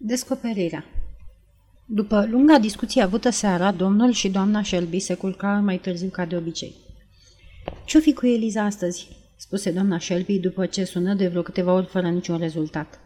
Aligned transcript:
Descoperirea 0.00 0.84
După 1.86 2.26
lunga 2.30 2.58
discuție 2.58 3.02
avută 3.02 3.30
seara, 3.30 3.72
domnul 3.72 4.12
și 4.12 4.28
doamna 4.28 4.62
Shelby 4.62 4.98
se 4.98 5.14
culcară 5.14 5.60
mai 5.60 5.78
târziu 5.78 6.08
ca 6.08 6.24
de 6.24 6.36
obicei. 6.36 6.74
Ce-o 7.84 8.00
fi 8.00 8.12
cu 8.12 8.26
Eliza 8.26 8.62
astăzi?" 8.62 9.08
spuse 9.36 9.70
doamna 9.70 9.98
Shelby 9.98 10.38
după 10.38 10.66
ce 10.66 10.84
sună 10.84 11.14
de 11.14 11.28
vreo 11.28 11.42
câteva 11.42 11.72
ori 11.72 11.86
fără 11.86 12.08
niciun 12.08 12.38
rezultat. 12.38 13.00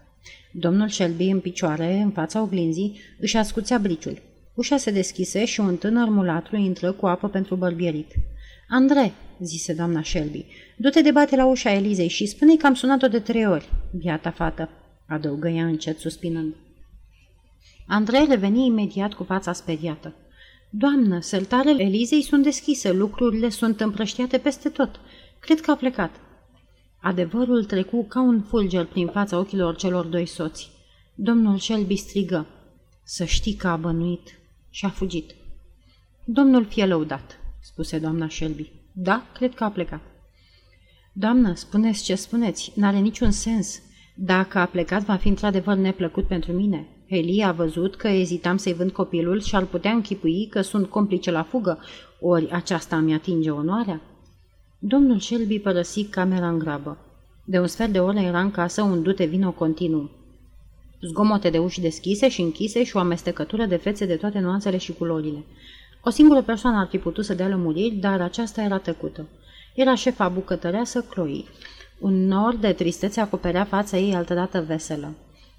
Domnul 0.53 0.89
Shelby, 0.89 1.29
în 1.29 1.41
picioare, 1.41 1.95
în 1.95 2.11
fața 2.11 2.43
oglinzii, 2.43 3.01
își 3.19 3.37
ascuțea 3.37 3.79
briciul. 3.79 4.23
Ușa 4.55 4.77
se 4.77 4.91
deschise 4.91 5.45
și 5.45 5.61
un 5.61 5.77
tânăr 5.77 6.09
mulatru 6.09 6.57
intră 6.57 6.93
cu 6.93 7.07
apă 7.07 7.29
pentru 7.29 7.57
bărbierit. 7.57 8.13
Andre, 8.69 9.13
zise 9.41 9.73
doamna 9.73 10.03
Shelby, 10.03 10.47
du-te 10.77 11.01
de 11.01 11.11
bate 11.11 11.37
la 11.37 11.47
ușa 11.47 11.73
Elizei 11.73 12.09
și 12.09 12.27
spune 12.27 12.57
că 12.57 12.67
am 12.67 12.75
sunat-o 12.75 13.09
de 13.09 13.19
trei 13.19 13.47
ori, 13.47 13.69
biata 13.97 14.31
fată, 14.31 14.69
adăugă 15.07 15.49
ea 15.49 15.65
încet 15.65 15.99
suspinând. 15.99 16.55
Andrei 17.87 18.27
reveni 18.29 18.67
imediat 18.67 19.15
cu 19.15 19.25
fața 19.25 19.53
speriată. 19.53 20.15
Doamnă, 20.71 21.21
săltarele 21.21 21.83
Elizei 21.83 22.23
sunt 22.23 22.43
deschise, 22.43 22.93
lucrurile 22.93 23.49
sunt 23.49 23.81
împrăștiate 23.81 24.39
peste 24.39 24.69
tot. 24.69 25.01
Cred 25.39 25.61
că 25.61 25.71
a 25.71 25.77
plecat. 25.77 26.21
Adevărul 27.01 27.65
trecu 27.65 28.05
ca 28.05 28.21
un 28.21 28.43
fulger 28.43 28.87
prin 28.87 29.07
fața 29.09 29.39
ochilor 29.39 29.77
celor 29.77 30.05
doi 30.05 30.27
soți. 30.27 30.71
Domnul 31.15 31.59
Shelby 31.59 31.97
strigă. 31.97 32.47
Să 33.05 33.25
știi 33.25 33.55
că 33.55 33.69
a 33.69 33.77
bănuit 33.77 34.39
și 34.71 34.85
a 34.85 34.89
fugit. 34.89 35.35
Domnul 36.25 36.65
fie 36.65 36.87
lăudat, 36.87 37.39
spuse 37.61 37.99
doamna 37.99 38.29
Shelby. 38.29 38.71
Da, 38.93 39.27
cred 39.35 39.55
că 39.55 39.65
a 39.65 39.71
plecat. 39.71 40.01
Doamnă, 41.13 41.55
spuneți 41.55 42.05
ce 42.05 42.15
spuneți, 42.15 42.73
n-are 42.75 42.99
niciun 42.99 43.31
sens. 43.31 43.81
Dacă 44.15 44.59
a 44.59 44.67
plecat, 44.67 45.05
va 45.05 45.17
fi 45.17 45.29
într-adevăr 45.29 45.77
neplăcut 45.77 46.27
pentru 46.27 46.53
mine. 46.53 46.87
Heli 47.13 47.43
a 47.45 47.53
văzut 47.53 47.97
că 47.97 48.09
ezitam 48.09 48.57
să-i 48.57 48.73
vând 48.73 48.91
copilul 48.91 49.41
și 49.41 49.57
ar 49.57 49.65
putea 49.65 49.91
închipui 49.91 50.47
că 50.51 50.61
sunt 50.61 50.89
complice 50.89 51.31
la 51.31 51.43
fugă, 51.43 51.79
ori 52.21 52.51
aceasta 52.51 52.97
mi 52.97 53.15
atinge 53.15 53.51
onoarea? 53.51 54.01
Domnul 54.79 55.21
Shelby 55.21 55.59
părăsi 55.59 56.05
camera 56.05 56.49
în 56.49 56.59
grabă. 56.59 56.99
De 57.45 57.59
un 57.59 57.67
sfert 57.67 57.93
de 57.93 58.01
oră 58.01 58.19
era 58.19 58.41
în 58.41 58.51
casă 58.51 58.83
un 58.83 59.03
dute 59.03 59.25
vino 59.25 59.51
continuu. 59.51 60.11
Zgomote 61.01 61.51
de 61.51 61.59
uși 61.59 61.81
deschise 61.81 62.29
și 62.29 62.41
închise 62.41 62.85
și 62.85 62.97
o 62.97 62.99
amestecătură 62.99 63.65
de 63.65 63.77
fețe 63.77 64.07
de 64.07 64.17
toate 64.17 64.39
nuanțele 64.39 64.77
și 64.77 64.93
culorile. 64.93 65.45
O 66.05 66.11
singură 66.11 66.43
persoană 66.43 66.79
ar 66.79 66.87
fi 66.87 66.99
putut 66.99 67.25
să 67.25 67.35
dea 67.35 67.49
lămuriri, 67.49 67.95
dar 67.95 68.21
aceasta 68.21 68.63
era 68.63 68.79
tăcută. 68.79 69.27
Era 69.75 69.95
șefa 69.95 70.29
bucătăreasă 70.29 71.01
Chloe. 71.01 71.45
Un 71.99 72.27
nor 72.27 72.57
de 72.57 72.73
tristețe 72.73 73.21
acoperea 73.21 73.65
fața 73.65 73.97
ei 73.97 74.15
altădată 74.15 74.65
veselă. 74.67 75.15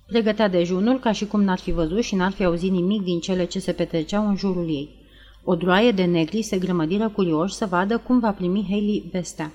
Pregătea 0.08 0.48
dejunul 0.48 1.00
ca 1.00 1.12
și 1.12 1.26
cum 1.26 1.44
n-ar 1.44 1.60
fi 1.60 1.72
văzut 1.72 2.04
și 2.04 2.16
n-ar 2.16 2.32
fi 2.32 2.44
auzit 2.44 2.72
nimic 2.72 3.02
din 3.02 3.20
cele 3.20 3.46
ce 3.46 3.60
se 3.60 3.72
petreceau 3.72 4.28
în 4.28 4.36
jurul 4.36 4.70
ei. 4.70 5.02
O 5.44 5.56
droaie 5.56 5.92
de 5.92 6.04
negri 6.04 6.42
se 6.42 6.58
grămădiră 6.58 7.10
curioși 7.10 7.54
să 7.54 7.66
vadă 7.66 7.98
cum 7.98 8.20
va 8.20 8.32
primi 8.32 8.66
Haley 8.70 9.10
vestea. 9.12 9.52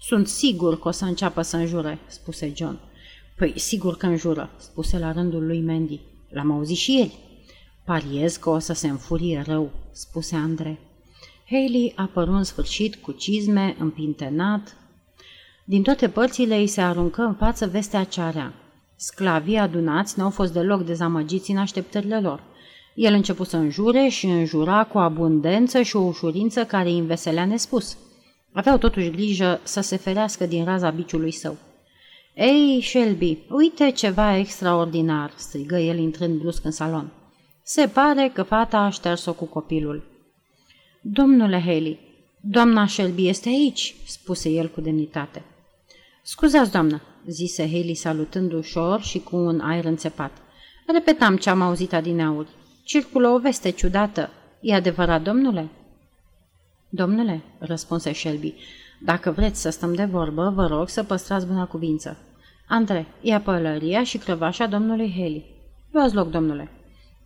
Sunt 0.00 0.28
sigur 0.28 0.78
că 0.78 0.88
o 0.88 0.90
să 0.90 1.04
înceapă 1.04 1.42
să 1.42 1.56
înjure, 1.56 1.98
spuse 2.06 2.52
John. 2.56 2.78
Păi, 3.36 3.52
sigur 3.56 3.96
că 3.96 4.06
înjură, 4.06 4.50
spuse 4.56 4.98
la 4.98 5.12
rândul 5.12 5.46
lui 5.46 5.60
Mandy. 5.60 6.00
L-am 6.28 6.50
auzit 6.50 6.76
și 6.76 7.00
el. 7.00 7.12
Pariez 7.84 8.36
că 8.36 8.50
o 8.50 8.58
să 8.58 8.72
se 8.72 8.88
înfurie 8.88 9.42
rău, 9.46 9.70
spuse 9.92 10.36
Andre. 10.36 10.78
Haley 11.46 11.92
apăru 11.96 12.32
în 12.32 12.44
sfârșit 12.44 12.94
cu 12.94 13.12
cizme, 13.12 13.76
împintenat. 13.78 14.76
Din 15.64 15.82
toate 15.82 16.08
părțile 16.08 16.56
îi 16.56 16.66
se 16.66 16.80
aruncă 16.80 17.22
în 17.22 17.34
față 17.34 17.66
vestea 17.66 18.04
cearea. 18.04 18.54
Sclavii 18.96 19.56
adunați 19.56 20.18
n-au 20.18 20.30
fost 20.30 20.52
deloc 20.52 20.84
dezamăgiți 20.84 21.50
în 21.50 21.56
așteptările 21.56 22.20
lor. 22.20 22.42
El 22.94 23.14
început 23.14 23.48
să 23.48 23.56
înjure 23.56 24.08
și 24.08 24.26
înjura 24.26 24.84
cu 24.84 24.98
abundență 24.98 25.82
și 25.82 25.96
o 25.96 26.00
ușurință 26.00 26.64
care 26.64 26.88
îi 26.88 26.98
înveselea 26.98 27.44
nespus. 27.44 27.96
Aveau 28.52 28.78
totuși 28.78 29.10
grijă 29.10 29.60
să 29.62 29.80
se 29.80 29.96
ferească 29.96 30.46
din 30.46 30.64
raza 30.64 30.90
biciului 30.90 31.32
său. 31.32 31.56
Ei, 32.34 32.82
Shelby, 32.82 33.38
uite 33.48 33.90
ceva 33.90 34.36
extraordinar!" 34.36 35.32
strigă 35.36 35.76
el 35.76 35.98
intrând 35.98 36.38
brusc 36.38 36.64
în 36.64 36.70
salon. 36.70 37.12
Se 37.62 37.86
pare 37.86 38.30
că 38.34 38.42
fata 38.42 38.78
a 38.78 38.88
șters-o 38.88 39.32
cu 39.32 39.44
copilul. 39.44 40.02
Domnule 41.00 41.60
Haley, 41.60 41.98
doamna 42.40 42.86
Shelby 42.86 43.28
este 43.28 43.48
aici," 43.48 43.94
spuse 44.06 44.48
el 44.48 44.68
cu 44.68 44.80
demnitate. 44.80 45.42
Scuzați, 46.26 46.70
doamnă, 46.70 47.00
zise 47.26 47.62
Haley 47.62 47.94
salutând 47.94 48.52
ușor 48.52 49.00
și 49.02 49.18
cu 49.18 49.36
un 49.36 49.60
aer 49.60 49.84
înțepat. 49.84 50.30
Repetam 50.86 51.36
ce 51.36 51.50
am 51.50 51.60
auzit 51.60 51.92
adineauri. 51.92 52.48
Circulă 52.82 53.28
o 53.28 53.38
veste 53.38 53.70
ciudată. 53.70 54.30
E 54.60 54.74
adevărat, 54.74 55.22
domnule?" 55.22 55.68
Domnule," 56.88 57.42
răspunse 57.58 58.12
Shelby, 58.12 58.54
dacă 59.00 59.30
vreți 59.30 59.60
să 59.60 59.70
stăm 59.70 59.94
de 59.94 60.04
vorbă, 60.04 60.52
vă 60.54 60.66
rog 60.66 60.88
să 60.88 61.02
păstrați 61.02 61.46
buna 61.46 61.66
cuvință. 61.66 62.16
Andre, 62.68 63.06
ia 63.20 63.40
pălăria 63.40 64.04
și 64.04 64.18
crăvașa 64.18 64.66
domnului 64.66 65.12
Haley. 65.12 65.44
Luați 65.90 66.14
loc, 66.14 66.30
domnule." 66.30 66.70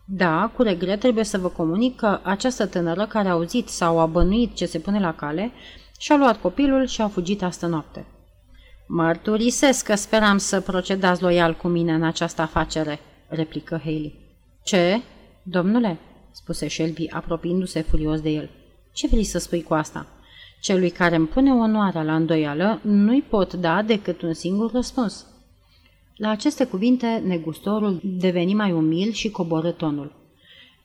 Da, 0.04 0.53
cu 0.56 0.62
regret 0.62 1.00
trebuie 1.00 1.25
să 1.25 1.38
vă 1.38 1.48
comunic 1.48 1.97
că 1.97 2.20
această 2.22 2.66
tânără 2.66 3.06
care 3.06 3.28
a 3.28 3.32
auzit 3.32 3.69
sau 3.69 3.98
a 3.98 4.06
bănuit 4.06 4.54
ce 4.54 4.66
se 4.66 4.78
pune 4.78 5.00
la 5.00 5.14
cale 5.14 5.50
și-a 5.98 6.16
luat 6.16 6.41
copilul 6.41 6.87
și 6.87 7.00
a 7.00 7.08
fugit 7.08 7.42
astă 7.42 7.66
noapte. 7.66 8.06
Mărturisesc 8.91 9.84
că 9.84 9.94
speram 9.94 10.38
să 10.38 10.60
procedați 10.60 11.22
loial 11.22 11.54
cu 11.54 11.69
mine 11.69 11.93
în 11.93 12.03
această 12.03 12.43
afacere, 12.43 13.00
replică 13.28 13.81
Haley. 13.84 14.15
Ce? 14.65 15.00
Domnule, 15.43 15.99
spuse 16.32 16.69
Shelby, 16.69 17.10
apropiindu-se 17.10 17.82
furios 17.82 18.21
de 18.21 18.28
el. 18.31 18.50
Ce 18.93 19.06
vrei 19.06 19.25
să 19.25 19.38
spui 19.38 19.62
cu 19.62 19.75
asta? 19.75 20.06
Celui 20.60 20.91
care 20.91 21.16
îmi 21.16 21.26
pune 21.26 21.53
onoarea 21.53 22.03
la 22.03 22.15
îndoială 22.15 22.81
nu-i 22.82 23.22
pot 23.22 23.54
da 23.54 23.82
decât 23.82 24.22
un 24.22 24.34
singur 24.34 24.72
răspuns. 24.72 25.26
La 26.16 26.31
aceste 26.31 26.65
cuvinte, 26.65 27.22
negustorul 27.26 28.00
deveni 28.03 28.55
mai 28.55 28.72
umil 28.72 29.12
și 29.12 29.31
coborâ 29.31 29.70
tonul. 29.70 30.12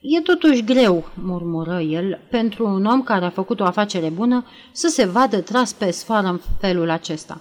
E 0.00 0.20
totuși 0.20 0.64
greu, 0.64 1.10
murmură 1.14 1.80
el, 1.80 2.20
pentru 2.30 2.66
un 2.66 2.84
om 2.84 3.02
care 3.02 3.24
a 3.24 3.30
făcut 3.30 3.60
o 3.60 3.64
afacere 3.64 4.08
bună 4.08 4.44
să 4.72 4.88
se 4.88 5.04
vadă 5.04 5.40
tras 5.40 5.72
pe 5.72 5.90
sfoară 5.90 6.26
în 6.26 6.40
felul 6.58 6.90
acesta. 6.90 7.40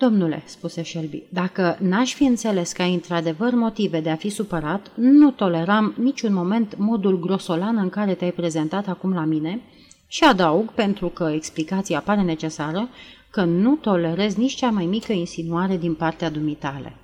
Domnule, 0.00 0.42
spuse 0.46 0.82
Shelby, 0.82 1.22
dacă 1.28 1.76
n-aș 1.80 2.14
fi 2.14 2.24
înțeles 2.24 2.72
că 2.72 2.82
ai 2.82 2.94
într-adevăr 2.94 3.54
motive 3.54 4.00
de 4.00 4.10
a 4.10 4.16
fi 4.16 4.28
supărat, 4.28 4.90
nu 4.94 5.30
toleram 5.30 5.94
niciun 5.98 6.32
moment 6.32 6.76
modul 6.78 7.18
grosolan 7.18 7.76
în 7.76 7.88
care 7.88 8.14
te-ai 8.14 8.32
prezentat 8.32 8.88
acum 8.88 9.14
la 9.14 9.24
mine 9.24 9.60
și 10.06 10.24
adaug, 10.24 10.72
pentru 10.72 11.08
că 11.08 11.30
explicația 11.34 12.00
pare 12.00 12.22
necesară, 12.22 12.88
că 13.30 13.44
nu 13.44 13.74
tolerez 13.74 14.34
nici 14.34 14.54
cea 14.54 14.70
mai 14.70 14.86
mică 14.86 15.12
insinuare 15.12 15.76
din 15.76 15.94
partea 15.94 16.30
dumitale. 16.30 16.96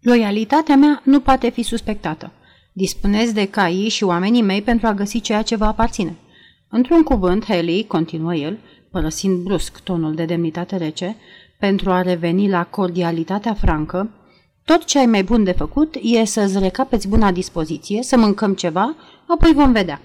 Loialitatea 0.00 0.76
mea 0.76 1.02
nu 1.04 1.20
poate 1.20 1.50
fi 1.50 1.62
suspectată. 1.62 2.32
Dispuneți 2.72 3.34
de 3.34 3.48
caii 3.48 3.88
și 3.88 4.04
oamenii 4.04 4.42
mei 4.42 4.62
pentru 4.62 4.86
a 4.86 4.94
găsi 4.94 5.20
ceea 5.20 5.42
ce 5.42 5.56
vă 5.56 5.64
aparține. 5.64 6.16
Într-un 6.68 7.02
cuvânt, 7.02 7.44
Haley, 7.44 7.84
continuă 7.84 8.34
el, 8.34 8.58
părăsind 8.90 9.42
brusc 9.42 9.80
tonul 9.80 10.14
de 10.14 10.24
demnitate 10.24 10.76
rece, 10.76 11.16
pentru 11.58 11.90
a 11.90 12.02
reveni 12.02 12.48
la 12.48 12.64
cordialitatea 12.64 13.54
francă, 13.54 14.10
tot 14.64 14.84
ce 14.84 14.98
ai 14.98 15.06
mai 15.06 15.24
bun 15.24 15.44
de 15.44 15.52
făcut 15.52 15.94
e 16.02 16.24
să-ți 16.24 16.58
recapeți 16.58 17.08
buna 17.08 17.32
dispoziție, 17.32 18.02
să 18.02 18.16
mâncăm 18.16 18.54
ceva, 18.54 18.96
apoi 19.26 19.52
vom 19.52 19.72
vedea. 19.72 20.00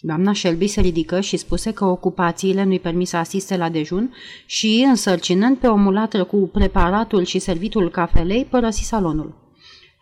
Doamna 0.00 0.32
Shelby 0.32 0.66
se 0.66 0.80
ridică 0.80 1.20
și 1.20 1.36
spuse 1.36 1.72
că 1.72 1.84
ocupațiile 1.84 2.64
nu-i 2.64 2.80
permis 2.80 3.08
să 3.08 3.16
asiste 3.16 3.56
la 3.56 3.68
dejun 3.68 4.14
și, 4.46 4.84
însărcinând 4.88 5.56
pe 5.56 5.66
o 5.66 5.76
mulatră 5.76 6.24
cu 6.24 6.36
preparatul 6.36 7.24
și 7.24 7.38
servitul 7.38 7.90
cafelei, 7.90 8.44
părăsi 8.44 8.82
salonul. 8.82 9.41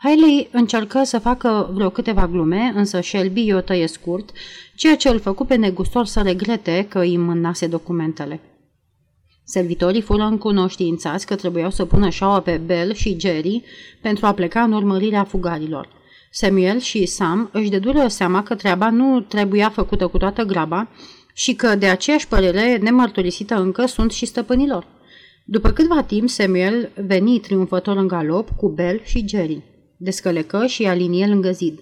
Hailey 0.02 0.49
încercă 0.52 1.02
să 1.05 1.19
facă 1.19 1.70
vreo 1.73 1.91
câteva 1.91 2.26
glume, 2.26 2.73
însă 2.75 3.00
Shelby 3.00 3.52
o 3.52 3.61
tăie 3.61 3.87
scurt, 3.87 4.31
ceea 4.75 4.97
ce 4.97 5.08
îl 5.08 5.19
făcu 5.19 5.44
pe 5.44 5.55
negustor 5.55 6.06
să 6.06 6.20
regrete 6.20 6.87
că 6.88 6.99
îi 6.99 7.17
mânase 7.17 7.67
documentele. 7.67 8.41
Servitorii 9.44 10.00
fură 10.00 10.23
încunoștințați 10.23 11.26
că 11.26 11.35
trebuiau 11.35 11.70
să 11.70 11.85
pună 11.85 12.08
șaua 12.08 12.41
pe 12.41 12.61
Bell 12.67 12.93
și 12.93 13.17
Jerry 13.20 13.62
pentru 14.02 14.26
a 14.26 14.32
pleca 14.35 14.62
în 14.62 14.73
urmărirea 14.73 15.25
fugarilor. 15.25 15.88
Samuel 16.31 16.79
și 16.79 17.06
Sam 17.06 17.49
își 17.52 17.70
dedură 17.70 18.08
seama 18.08 18.43
că 18.43 18.55
treaba 18.55 18.91
nu 18.91 19.20
trebuia 19.20 19.69
făcută 19.69 20.06
cu 20.06 20.19
toată 20.19 20.43
graba 20.43 20.88
și 21.35 21.55
că 21.55 21.75
de 21.75 21.87
aceeași 21.87 22.29
părere 22.29 22.76
nemărturisită 22.76 23.55
încă 23.55 23.87
sunt 23.87 24.12
și 24.12 24.26
stăpânilor. 24.26 24.87
După 25.44 25.70
câtva 25.70 26.02
timp, 26.02 26.29
Samuel 26.29 26.91
veni 27.06 27.41
triumfător 27.41 27.97
în 27.97 28.06
galop 28.06 28.49
cu 28.56 28.69
Bell 28.69 29.00
și 29.05 29.25
Jerry. 29.29 29.62
Descălecă 30.02 30.67
și 30.67 30.87
alinie 30.87 31.26
lângă 31.26 31.50
zid. 31.50 31.81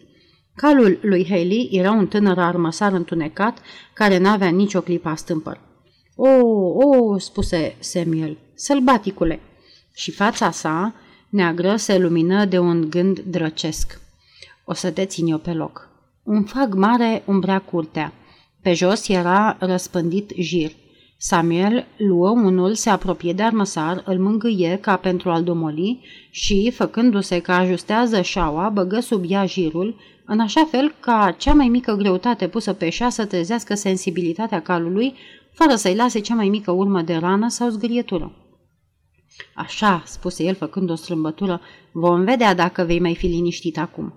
Calul 0.55 0.99
lui 1.03 1.27
Haley 1.29 1.69
era 1.73 1.91
un 1.91 2.07
tânăr 2.07 2.39
armăsar 2.39 2.93
întunecat 2.93 3.59
care 3.95 4.19
n-avea 4.19 4.49
nicio 4.49 4.81
clipă 4.81 5.09
a 5.09 5.15
stâmpăr. 5.15 5.61
O, 6.17 6.29
o, 6.87 7.19
spuse 7.19 7.77
Samuel, 7.79 8.39
sălbaticule. 8.55 9.41
Și 9.95 10.11
fața 10.11 10.51
sa 10.51 10.95
neagră 11.29 11.77
se 11.77 11.99
lumină 11.99 12.45
de 12.45 12.59
un 12.59 12.91
gând 12.91 13.19
drăcesc. 13.19 14.01
O 14.65 14.73
să 14.73 14.91
te 14.91 15.05
țin 15.05 15.27
eu 15.27 15.39
pe 15.39 15.53
loc. 15.53 15.89
Un 16.23 16.45
fag 16.45 16.75
mare 16.75 17.23
umbrea 17.27 17.59
curtea. 17.59 18.13
Pe 18.61 18.73
jos 18.73 19.09
era 19.09 19.57
răspândit 19.61 20.33
jir. 20.39 20.71
Samuel 21.21 21.87
luă 21.97 22.31
unul, 22.31 22.75
se 22.75 22.91
apropie 22.91 23.33
de 23.33 23.43
armăsar, 23.43 24.03
îl 24.05 24.19
mângâie 24.19 24.79
ca 24.81 24.97
pentru 24.97 25.31
a-l 25.31 25.43
domoli 25.43 26.01
și, 26.31 26.71
făcându-se 26.75 27.41
că 27.41 27.53
ajustează 27.53 28.21
șaua, 28.21 28.69
băgă 28.69 29.01
sub 29.01 29.25
ea 29.29 29.47
jirul, 29.47 29.97
în 30.25 30.41
așa 30.41 30.65
fel 30.65 30.95
ca 31.01 31.35
cea 31.39 31.55
mai 31.55 31.69
mică 31.69 31.93
greutate 31.93 32.49
pusă 32.49 32.73
pe 32.73 32.91
șa 32.91 33.09
să 33.09 33.25
trezească 33.27 33.75
sensibilitatea 33.75 34.63
calului, 34.63 35.15
fără 35.53 35.75
să-i 35.75 35.95
lase 35.95 36.21
cea 36.21 36.35
mai 36.35 36.49
mică 36.49 36.71
urmă 36.71 37.03
de 37.03 37.15
rană 37.15 37.49
sau 37.49 37.69
zgârietură. 37.69 38.33
Așa, 39.55 40.03
spuse 40.07 40.45
el 40.45 40.55
făcând 40.55 40.91
o 40.91 40.95
strâmbătură, 40.95 41.61
vom 41.93 42.25
vedea 42.25 42.55
dacă 42.55 42.83
vei 42.83 43.01
mai 43.01 43.15
fi 43.15 43.27
liniștit 43.27 43.79
acum. 43.79 44.15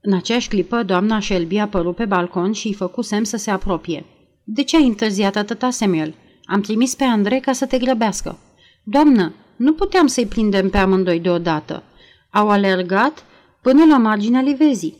În 0.00 0.12
aceeași 0.12 0.48
clipă, 0.48 0.82
doamna 0.82 1.20
Shelby 1.20 1.58
apărut 1.58 1.96
pe 1.96 2.04
balcon 2.04 2.52
și 2.52 2.66
îi 2.66 2.74
făcu 2.74 3.02
semn 3.02 3.24
să 3.24 3.36
se 3.36 3.50
apropie. 3.50 4.04
De 4.50 4.62
ce 4.62 4.76
ai 4.76 4.86
întârziat 4.86 5.36
atâta, 5.36 5.70
Samuel? 5.70 6.14
Am 6.44 6.60
trimis 6.60 6.94
pe 6.94 7.04
Andrei 7.04 7.40
ca 7.40 7.52
să 7.52 7.66
te 7.66 7.78
grăbească. 7.78 8.38
Doamnă, 8.82 9.34
nu 9.56 9.72
puteam 9.72 10.06
să-i 10.06 10.26
prindem 10.26 10.70
pe 10.70 10.76
amândoi 10.76 11.20
deodată. 11.20 11.82
Au 12.30 12.48
alergat 12.48 13.24
până 13.62 13.84
la 13.84 13.98
marginea 13.98 14.40
livezii. 14.40 14.96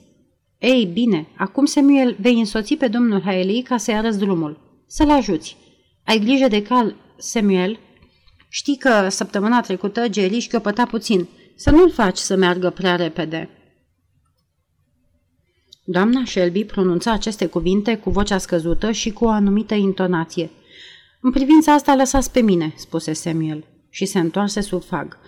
Ei, 0.58 0.84
bine, 0.92 1.26
acum, 1.36 1.64
Samuel, 1.64 2.16
vei 2.20 2.38
însoți 2.38 2.74
pe 2.74 2.88
domnul 2.88 3.20
Haley 3.20 3.62
ca 3.62 3.76
să-i 3.76 3.94
arăți 3.94 4.18
drumul. 4.18 4.82
Să-l 4.86 5.10
ajuți. 5.10 5.56
Ai 6.04 6.18
grijă 6.18 6.48
de 6.48 6.62
cal, 6.62 6.94
Samuel. 7.16 7.78
Știi 8.48 8.76
că 8.76 9.08
săptămâna 9.08 9.60
trecută 9.60 10.06
Jerry 10.12 10.38
șchiopăta 10.38 10.84
puțin. 10.84 11.28
Să 11.56 11.70
nu-l 11.70 11.90
faci 11.90 12.16
să 12.16 12.36
meargă 12.36 12.70
prea 12.70 12.96
repede. 12.96 13.48
Doamna 15.90 16.22
Shelby 16.24 16.64
pronunța 16.64 17.12
aceste 17.12 17.46
cuvinte 17.46 17.96
cu 17.96 18.10
vocea 18.10 18.38
scăzută 18.38 18.90
și 18.90 19.10
cu 19.10 19.24
o 19.24 19.28
anumită 19.28 19.74
intonație. 19.74 20.50
În 21.20 21.30
privința 21.30 21.72
asta 21.72 21.94
lăsați 21.94 22.32
pe 22.32 22.40
mine, 22.40 22.72
spuse 22.76 23.12
Samuel, 23.12 23.64
și 23.90 24.04
se 24.04 24.18
întoarse 24.18 24.60
sub 24.60 24.82
fag. 24.82 25.18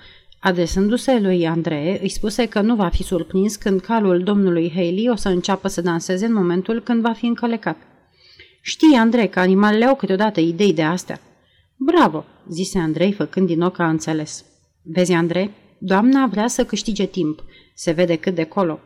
Adresându-se 0.41 1.19
lui 1.19 1.47
Andrei, 1.47 1.99
îi 2.03 2.09
spuse 2.09 2.47
că 2.47 2.61
nu 2.61 2.75
va 2.75 2.89
fi 2.89 3.03
surprins 3.03 3.57
când 3.57 3.81
calul 3.81 4.23
domnului 4.23 4.71
Haley 4.71 5.09
o 5.11 5.15
să 5.15 5.29
înceapă 5.29 5.69
să 5.69 5.81
danseze 5.81 6.27
în 6.27 6.33
momentul 6.33 6.81
când 6.81 7.03
va 7.03 7.12
fi 7.12 7.27
încălecat. 7.27 7.77
Știi, 8.62 8.97
Andrei, 8.97 9.29
că 9.29 9.41
animalele 9.41 9.85
au 9.85 9.95
câteodată 9.95 10.41
idei 10.41 10.73
de 10.73 10.83
astea. 10.83 11.21
Bravo, 11.77 12.25
zise 12.49 12.79
Andrei, 12.79 13.12
făcând 13.12 13.47
din 13.47 13.59
nou 13.59 13.71
ca 13.71 13.89
înțeles. 13.89 14.45
Vezi, 14.83 15.12
Andrei, 15.12 15.51
doamna 15.79 16.27
vrea 16.27 16.49
să 16.49 16.65
câștige 16.65 17.07
timp. 17.07 17.45
Se 17.75 17.91
vede 17.91 18.17
cât 18.17 18.35
de 18.35 18.45
colo. 18.45 18.81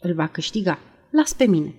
Îl 0.00 0.14
va 0.14 0.26
câștiga. 0.26 0.78
Las 1.10 1.32
pe 1.32 1.46
mine. 1.46 1.74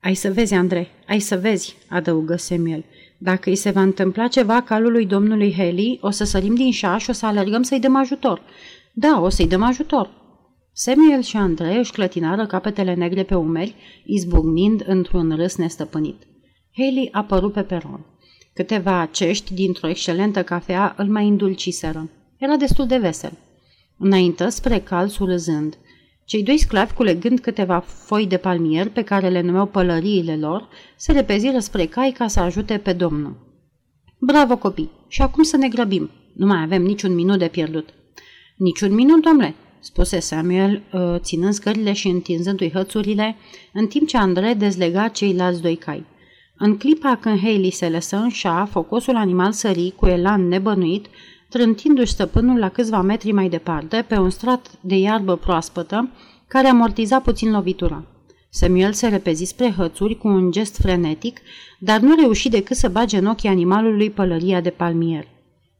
Ai 0.00 0.14
să 0.14 0.32
vezi, 0.32 0.54
Andrei, 0.54 0.88
ai 1.06 1.20
să 1.20 1.36
vezi, 1.36 1.76
adăugă 1.88 2.36
Samuel. 2.36 2.84
Dacă 3.18 3.48
îi 3.50 3.56
se 3.56 3.70
va 3.70 3.82
întâmpla 3.82 4.28
ceva 4.28 4.62
calului 4.62 5.06
domnului 5.06 5.52
Haley, 5.52 5.98
o 6.00 6.10
să 6.10 6.24
sărim 6.24 6.54
din 6.54 6.70
șaș 6.70 7.02
și 7.02 7.10
o 7.10 7.12
să 7.12 7.26
alergăm 7.26 7.62
să-i 7.62 7.80
dăm 7.80 7.96
ajutor. 7.96 8.42
Da, 8.92 9.20
o 9.20 9.28
să-i 9.28 9.48
dăm 9.48 9.62
ajutor. 9.62 10.10
Samuel 10.72 11.22
și 11.22 11.36
Andrei 11.36 11.78
își 11.78 11.92
clătinară 11.92 12.46
capetele 12.46 12.94
negre 12.94 13.22
pe 13.22 13.34
umeri, 13.34 13.74
izbucnind 14.04 14.82
într-un 14.86 15.36
râs 15.36 15.56
nestăpânit. 15.56 16.22
Haley 16.76 17.08
apărut 17.12 17.52
pe 17.52 17.62
peron. 17.62 18.06
Câteva 18.54 19.08
cești 19.12 19.54
dintr-o 19.54 19.88
excelentă 19.88 20.42
cafea 20.42 20.94
îl 20.96 21.06
mai 21.06 21.28
îndulciseră. 21.28 22.10
Era 22.38 22.56
destul 22.56 22.86
de 22.86 22.98
vesel. 22.98 23.38
Înainte 23.98 24.48
spre 24.48 24.78
cal 24.80 25.08
surâzând. 25.08 25.78
Cei 26.24 26.42
doi 26.42 26.58
sclavi, 26.58 26.92
culegând 26.92 27.40
câteva 27.40 27.80
foi 27.80 28.26
de 28.26 28.36
palmier 28.36 28.88
pe 28.88 29.02
care 29.02 29.28
le 29.28 29.40
numeau 29.40 29.66
pălăriile 29.66 30.36
lor, 30.36 30.68
se 30.96 31.12
repeziră 31.12 31.58
spre 31.58 31.86
cai 31.86 32.10
ca 32.10 32.26
să 32.26 32.40
ajute 32.40 32.78
pe 32.78 32.92
domnul. 32.92 33.36
Bravo, 34.18 34.56
copii! 34.56 34.90
Și 35.08 35.22
acum 35.22 35.42
să 35.42 35.56
ne 35.56 35.68
grăbim. 35.68 36.10
Nu 36.34 36.46
mai 36.46 36.62
avem 36.62 36.82
niciun 36.82 37.14
minut 37.14 37.38
de 37.38 37.48
pierdut. 37.48 37.88
Niciun 38.56 38.94
minut, 38.94 39.22
domnule, 39.22 39.54
spuse 39.80 40.20
Samuel, 40.20 40.82
uh, 40.92 41.14
ținând 41.18 41.52
scările 41.52 41.92
și 41.92 42.08
întinzându-i 42.08 42.70
hățurile, 42.70 43.36
în 43.72 43.86
timp 43.86 44.08
ce 44.08 44.16
Andrei 44.16 44.54
dezlega 44.54 45.08
ceilalți 45.08 45.62
doi 45.62 45.76
cai. 45.76 46.06
În 46.56 46.76
clipa 46.76 47.18
când 47.20 47.38
Haley 47.38 47.70
se 47.70 47.88
lăsă 47.88 48.16
în 48.16 48.28
șa, 48.28 48.68
focosul 48.70 49.16
animal 49.16 49.52
sări 49.52 49.92
cu 49.96 50.06
elan 50.06 50.48
nebănuit, 50.48 51.06
trântindu-și 51.48 52.12
stăpânul 52.12 52.58
la 52.58 52.68
câțiva 52.68 53.00
metri 53.00 53.32
mai 53.32 53.48
departe, 53.48 54.04
pe 54.08 54.18
un 54.18 54.30
strat 54.30 54.70
de 54.80 54.96
iarbă 54.96 55.36
proaspătă, 55.36 56.10
care 56.46 56.68
amortiza 56.68 57.20
puțin 57.20 57.50
lovitura. 57.50 58.04
Samuel 58.48 58.92
se 58.92 59.08
repezi 59.08 59.44
spre 59.44 59.74
hățuri 59.76 60.18
cu 60.18 60.28
un 60.28 60.50
gest 60.50 60.76
frenetic, 60.76 61.40
dar 61.78 62.00
nu 62.00 62.14
reuși 62.14 62.48
decât 62.48 62.76
să 62.76 62.88
bage 62.88 63.18
în 63.18 63.26
ochii 63.26 63.48
animalului 63.48 64.10
pălăria 64.10 64.60
de 64.60 64.70
palmier. 64.70 65.26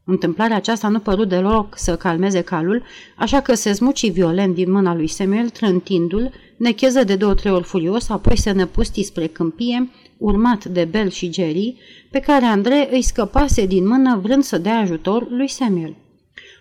Întâmplarea 0.07 0.55
aceasta 0.55 0.87
nu 0.87 0.99
părut 0.99 1.29
deloc 1.29 1.77
să 1.77 1.95
calmeze 1.95 2.41
calul, 2.41 2.83
așa 3.15 3.41
că 3.41 3.53
se 3.53 3.71
zmuci 3.71 4.11
violent 4.11 4.55
din 4.55 4.71
mâna 4.71 4.95
lui 4.95 5.07
Samuel, 5.07 5.49
trântindu-l, 5.49 6.31
necheză 6.57 7.03
de 7.03 7.15
două-trei 7.15 7.51
ori 7.51 7.63
furios, 7.63 8.09
apoi 8.09 8.37
se 8.37 8.51
năpusti 8.51 9.03
spre 9.03 9.27
câmpie, 9.27 9.89
urmat 10.17 10.65
de 10.65 10.83
Bel 10.83 11.09
și 11.09 11.33
Jerry, 11.33 11.77
pe 12.11 12.19
care 12.19 12.45
Andrei 12.45 12.87
îi 12.91 13.01
scăpase 13.01 13.65
din 13.65 13.87
mână 13.87 14.19
vrând 14.23 14.43
să 14.43 14.57
dea 14.57 14.79
ajutor 14.79 15.29
lui 15.29 15.47
Samuel. 15.47 15.95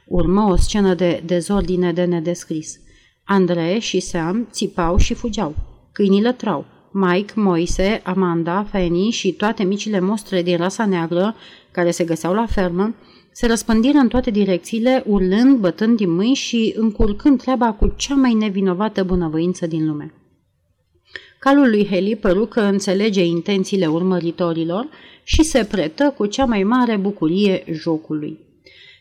Urmă 0.06 0.42
o 0.42 0.56
scenă 0.56 0.94
de 0.94 1.22
dezordine 1.26 1.92
de 1.92 2.04
nedescris. 2.04 2.80
Andrei 3.24 3.80
și 3.80 4.00
Sam 4.00 4.48
țipau 4.50 4.96
și 4.96 5.14
fugeau. 5.14 5.54
Câinii 5.92 6.22
lătrau. 6.22 6.73
Mike, 6.96 7.32
Moise, 7.36 8.00
Amanda, 8.04 8.66
Fanny 8.70 9.10
și 9.10 9.32
toate 9.32 9.64
micile 9.64 10.00
mostre 10.00 10.42
din 10.42 10.56
rasa 10.56 10.86
neagră 10.86 11.34
care 11.70 11.90
se 11.90 12.04
găseau 12.04 12.34
la 12.34 12.46
fermă 12.46 12.94
se 13.32 13.46
răspândiră 13.46 13.98
în 13.98 14.08
toate 14.08 14.30
direcțiile, 14.30 15.02
urlând, 15.06 15.58
bătând 15.58 15.96
din 15.96 16.14
mâini 16.14 16.34
și 16.34 16.74
încurcând 16.76 17.42
treaba 17.42 17.72
cu 17.72 17.92
cea 17.96 18.14
mai 18.14 18.34
nevinovată 18.34 19.02
bunăvoință 19.02 19.66
din 19.66 19.86
lume. 19.86 20.14
Calul 21.38 21.68
lui 21.68 21.86
Heli 21.86 22.16
păru 22.16 22.46
că 22.46 22.60
înțelege 22.60 23.24
intențiile 23.24 23.86
urmăritorilor 23.86 24.88
și 25.22 25.42
se 25.42 25.64
pretă 25.64 26.14
cu 26.16 26.26
cea 26.26 26.44
mai 26.44 26.62
mare 26.62 26.96
bucurie 26.96 27.64
jocului. 27.72 28.38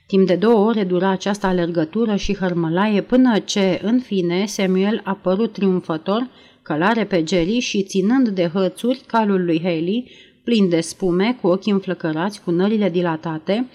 Timp 0.08 0.28
de 0.28 0.36
două 0.36 0.68
ore 0.68 0.84
dura 0.84 1.10
această 1.10 1.46
alergătură 1.46 2.16
și 2.16 2.36
hărmălaie 2.36 3.02
până 3.02 3.40
ce, 3.40 3.80
în 3.84 4.00
fine, 4.00 4.46
Samuel 4.46 5.02
a 5.04 5.14
părut 5.14 5.54
triumfător, 5.54 6.28
călare 6.64 7.06
pe 7.06 7.24
Jerry 7.28 7.60
și 7.60 7.84
ținând 7.84 8.30
de 8.30 8.50
hățuri 8.54 9.04
calul 9.08 9.46
lui 9.46 9.62
Haley, 9.62 10.12
plin 10.44 10.70
de 10.70 10.82
spume, 10.82 11.38
cu 11.42 11.48
ochii 11.48 11.72
înflăcărați, 11.72 12.42
cu 12.42 12.52
nările 12.52 12.90
dilatate, 12.90 13.68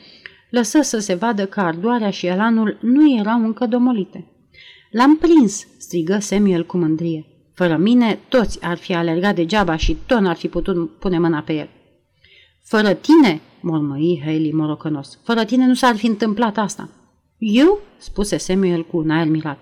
lăsă 0.50 0.80
să 0.82 0.98
se 0.98 1.14
vadă 1.14 1.46
că 1.46 1.60
ardoarea 1.60 2.10
și 2.10 2.26
elanul 2.26 2.78
nu 2.80 3.18
erau 3.18 3.44
încă 3.44 3.66
domolite. 3.66 4.26
L-am 4.90 5.16
prins!" 5.16 5.66
strigă 5.78 6.18
Samuel 6.18 6.66
cu 6.66 6.76
mândrie. 6.76 7.26
Fără 7.54 7.76
mine, 7.76 8.18
toți 8.28 8.64
ar 8.64 8.76
fi 8.76 8.94
alergat 8.94 9.34
degeaba 9.34 9.76
și 9.76 9.96
tot 10.06 10.20
n-ar 10.20 10.36
fi 10.36 10.48
putut 10.48 10.98
pune 10.98 11.18
mâna 11.18 11.40
pe 11.40 11.52
el. 11.52 11.68
Fără 12.64 12.92
tine, 12.92 13.40
mormăi 13.60 14.20
Haley 14.24 14.52
morocănos, 14.52 15.18
fără 15.24 15.44
tine 15.44 15.66
nu 15.66 15.74
s-ar 15.74 15.96
fi 15.96 16.06
întâmplat 16.06 16.56
asta. 16.56 16.88
Eu? 17.38 17.80
spuse 17.98 18.36
Samuel 18.36 18.84
cu 18.84 18.96
un 18.96 19.10
aer 19.10 19.26
mirat. 19.26 19.58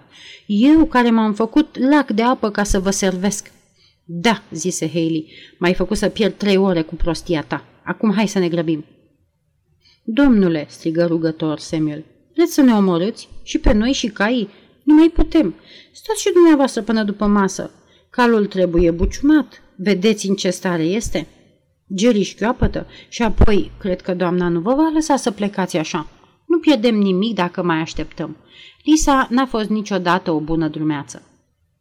Eu 0.47 0.85
care 0.85 1.11
m-am 1.11 1.35
făcut 1.35 1.79
lac 1.79 2.11
de 2.11 2.23
apă 2.23 2.51
ca 2.51 2.63
să 2.63 2.81
vă 2.81 2.91
servesc. 2.91 3.51
Da, 4.05 4.43
zise 4.51 4.89
Haley, 4.89 5.33
m-ai 5.59 5.75
făcut 5.75 5.97
să 5.97 6.09
pierd 6.09 6.35
trei 6.35 6.57
ore 6.57 6.83
cu 6.83 6.95
prostia 6.95 7.43
ta. 7.43 7.65
Acum 7.85 8.13
hai 8.13 8.29
să 8.29 8.39
ne 8.39 8.49
grăbim. 8.49 8.85
Domnule, 10.05 10.67
strigă 10.69 11.07
rugător 11.07 11.59
Samuel, 11.59 12.05
vreți 12.35 12.53
să 12.53 12.61
ne 12.61 12.73
omorâți? 12.73 13.29
Și 13.43 13.59
pe 13.59 13.73
noi 13.73 13.93
și 13.93 14.07
caii? 14.07 14.49
Nu 14.83 14.95
mai 14.95 15.09
putem. 15.09 15.55
Stați 15.93 16.21
și 16.21 16.33
dumneavoastră 16.33 16.83
până 16.83 17.05
după 17.05 17.27
masă. 17.27 17.71
Calul 18.11 18.47
trebuie 18.47 18.91
buciumat. 18.91 19.63
Vedeți 19.77 20.29
în 20.29 20.35
ce 20.35 20.51
stare 20.51 20.83
este? 20.83 21.27
Jerry 21.97 22.23
șchioapătă 22.23 22.87
și 23.09 23.23
apoi 23.23 23.71
cred 23.79 24.01
că 24.01 24.15
doamna 24.15 24.49
nu 24.49 24.61
vă 24.61 24.75
va 24.75 24.91
lăsa 24.93 25.17
să 25.17 25.31
plecați 25.31 25.77
așa. 25.77 26.09
Nu 26.57 26.63
pierdem 26.63 26.95
nimic 26.95 27.35
dacă 27.35 27.63
mai 27.63 27.77
așteptăm. 27.77 28.37
Lisa 28.85 29.27
n-a 29.31 29.47
fost 29.47 29.69
niciodată 29.69 30.31
o 30.31 30.41
bună 30.41 30.69
drumeață. 30.69 31.23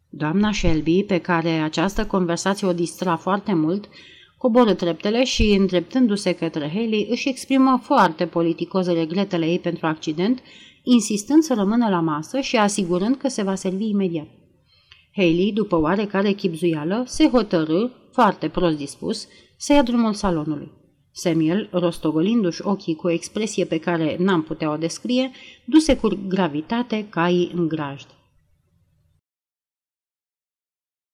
Doamna 0.10 0.52
Shelby, 0.52 1.04
pe 1.04 1.18
care 1.18 1.50
această 1.50 2.06
conversație 2.06 2.68
o 2.68 2.74
distra 2.74 3.16
foarte 3.16 3.54
mult, 3.54 3.90
coboră 4.38 4.74
treptele 4.74 5.24
și, 5.24 5.56
îndreptându-se 5.60 6.34
către 6.34 6.72
Haley, 6.74 7.08
își 7.10 7.30
exprimă 7.30 7.80
foarte 7.84 8.26
politicos 8.26 8.88
regretele 8.88 9.46
ei 9.46 9.60
pentru 9.60 9.86
accident, 9.86 10.42
insistând 10.84 11.44
să 11.44 11.54
rămână 11.54 11.90
la 11.90 12.00
masă 12.00 12.40
și 12.40 12.56
asigurând 12.56 13.16
că 13.16 13.28
se 13.28 13.44
va 13.44 13.56
servi 13.56 13.90
imediat. 13.90 14.28
Haley, 15.16 15.52
după 15.54 15.80
oarecare 15.80 16.32
chipzuială, 16.32 17.04
se 17.08 17.28
hotărâ, 17.28 17.88
foarte 18.12 18.48
prost 18.48 18.78
dispus, 18.78 19.28
să 19.58 19.74
ia 19.74 19.84
drumul 19.84 20.14
salonului. 20.14 20.72
Samuel, 21.18 21.70
rostogolindu-și 21.72 22.62
ochii 22.64 22.96
cu 22.96 23.08
o 23.08 23.10
expresie 23.10 23.66
pe 23.66 23.80
care 23.80 24.16
n-am 24.20 24.44
putea 24.44 24.72
o 24.72 24.78
descrie, 24.78 25.32
duse 25.66 25.98
cu 25.98 26.20
gravitate 26.28 27.08
caii 27.10 27.52
în 27.56 27.68
grajd. 27.68 28.08